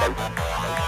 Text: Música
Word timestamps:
Música 0.00 0.87